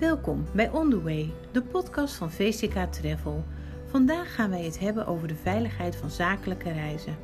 [0.00, 3.44] Welkom bij On The Way, de podcast van VCK Travel.
[3.86, 7.16] Vandaag gaan wij het hebben over de veiligheid van zakelijke reizen.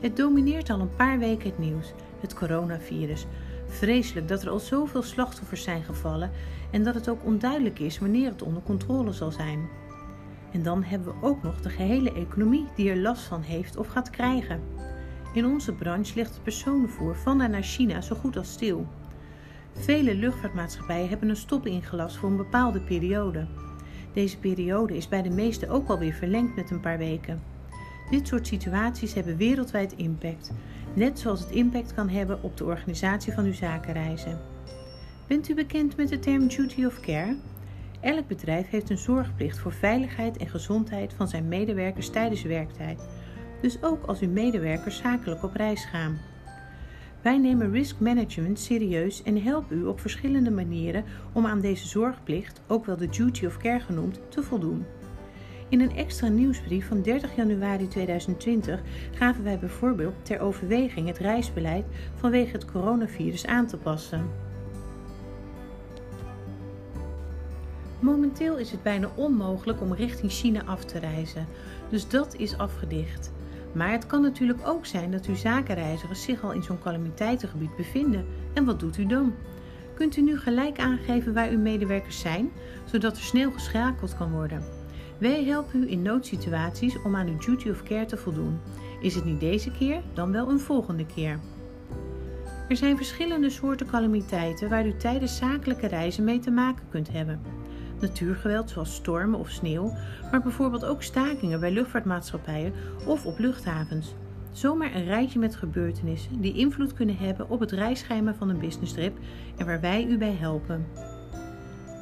[0.00, 3.26] Het domineert al een paar weken het nieuws, het coronavirus.
[3.66, 6.30] Vreselijk dat er al zoveel slachtoffers zijn gevallen
[6.70, 9.68] en dat het ook onduidelijk is wanneer het onder controle zal zijn.
[10.52, 13.86] En dan hebben we ook nog de gehele economie die er last van heeft of
[13.86, 14.60] gaat krijgen.
[15.34, 18.86] In onze branche ligt het personenvoer van en naar China zo goed als stil.
[19.72, 23.46] Vele luchtvaartmaatschappijen hebben een stop ingelast voor een bepaalde periode.
[24.12, 27.42] Deze periode is bij de meeste ook alweer verlengd met een paar weken.
[28.10, 30.52] Dit soort situaties hebben wereldwijd impact,
[30.94, 34.40] net zoals het impact kan hebben op de organisatie van uw zakenreizen.
[35.26, 37.36] Bent u bekend met de term duty of care?
[38.00, 43.08] Elk bedrijf heeft een zorgplicht voor veiligheid en gezondheid van zijn medewerkers tijdens werktijd,
[43.60, 46.18] dus ook als uw medewerkers zakelijk op reis gaan.
[47.22, 52.60] Wij nemen risk management serieus en helpen u op verschillende manieren om aan deze zorgplicht,
[52.66, 54.84] ook wel de duty of care genoemd, te voldoen.
[55.68, 58.82] In een extra nieuwsbrief van 30 januari 2020
[59.14, 64.30] gaven wij bijvoorbeeld ter overweging het reisbeleid vanwege het coronavirus aan te passen.
[68.00, 71.46] Momenteel is het bijna onmogelijk om richting China af te reizen,
[71.88, 73.32] dus dat is afgedicht.
[73.72, 78.24] Maar het kan natuurlijk ook zijn dat uw zakenreizigers zich al in zo'n calamiteitengebied bevinden.
[78.54, 79.34] En wat doet u dan?
[79.94, 82.50] Kunt u nu gelijk aangeven waar uw medewerkers zijn,
[82.84, 84.64] zodat er snel geschakeld kan worden?
[85.18, 88.60] Wij helpen u in noodsituaties om aan uw duty of care te voldoen.
[89.00, 91.38] Is het niet deze keer, dan wel een volgende keer.
[92.68, 97.61] Er zijn verschillende soorten calamiteiten waar u tijdens zakelijke reizen mee te maken kunt hebben
[98.02, 99.92] natuurgeweld zoals stormen of sneeuw,
[100.30, 102.72] maar bijvoorbeeld ook stakingen bij luchtvaartmaatschappijen
[103.06, 104.14] of op luchthavens.
[104.52, 109.18] Zomaar een rijtje met gebeurtenissen die invloed kunnen hebben op het reisschema van een businesstrip
[109.56, 110.86] en waar wij u bij helpen.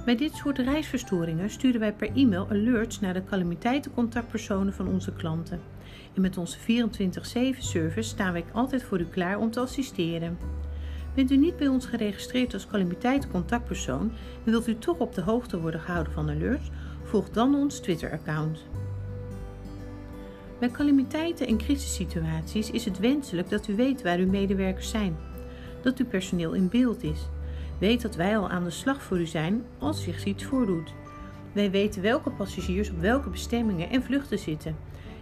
[0.04, 5.60] Bij dit soort reisverstoringen sturen wij per e-mail alerts naar de calamiteitencontactpersonen van onze klanten.
[6.14, 10.38] En met onze 24/7 service staan wij altijd voor u klaar om te assisteren.
[11.14, 14.12] Bent u niet bij ons geregistreerd als calamiteitencontactpersoon
[14.44, 16.70] en wilt u toch op de hoogte worden gehouden van alerts?
[17.02, 18.64] Volg dan ons Twitter-account.
[20.58, 25.16] Bij calamiteiten en crisissituaties is het wenselijk dat u weet waar uw medewerkers zijn,
[25.82, 27.28] dat uw personeel in beeld is.
[27.78, 30.92] Weet dat wij al aan de slag voor u zijn als zich iets voordoet.
[31.52, 34.76] Wij weten welke passagiers op welke bestemmingen en vluchten zitten.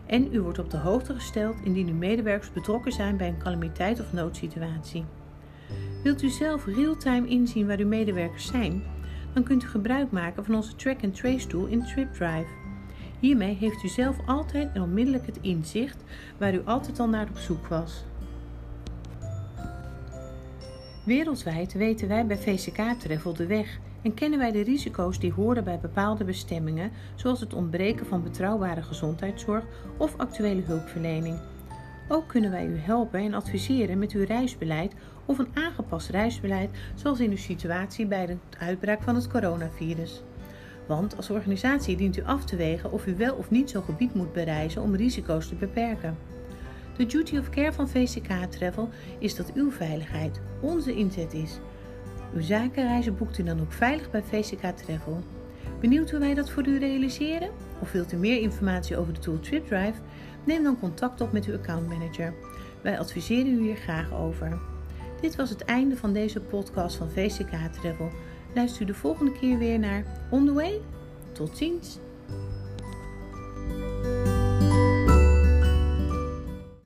[0.07, 4.01] En u wordt op de hoogte gesteld indien uw medewerkers betrokken zijn bij een calamiteit
[4.01, 5.05] of noodsituatie.
[6.03, 8.83] Wilt u zelf real-time inzien waar uw medewerkers zijn?
[9.33, 12.47] Dan kunt u gebruik maken van onze track-and-trace tool in TripDrive.
[13.21, 16.05] Hiermee heeft u zelf altijd en onmiddellijk het inzicht
[16.39, 18.05] waar u altijd al naar op zoek was.
[21.05, 25.65] Wereldwijd weten wij bij VCK Travel de weg en kennen wij de risico's die horen
[25.65, 29.65] bij bepaalde bestemmingen, zoals het ontbreken van betrouwbare gezondheidszorg
[29.97, 31.39] of actuele hulpverlening.
[32.09, 37.21] Ook kunnen wij u helpen en adviseren met uw reisbeleid of een aangepast reisbeleid, zoals
[37.21, 40.23] in uw situatie bij de uitbraak van het coronavirus.
[40.87, 44.15] Want als organisatie dient u af te wegen of u wel of niet zo'n gebied
[44.15, 46.17] moet bereizen om risico's te beperken.
[46.97, 51.59] De duty of care van VCK Travel is dat uw veiligheid onze inzet is.
[52.35, 55.23] Uw zakenreizen boekt u dan ook veilig bij VCK Travel.
[55.81, 57.51] Benieuwd hoe wij dat voor u realiseren?
[57.81, 60.01] Of wilt u meer informatie over de tool TripDrive?
[60.45, 62.35] Neem dan contact op met uw accountmanager.
[62.83, 64.59] Wij adviseren u hier graag over.
[65.21, 67.51] Dit was het einde van deze podcast van VCK
[67.81, 68.11] Travel.
[68.55, 70.81] Luister u de volgende keer weer naar On The Way.
[71.33, 71.99] Tot ziens!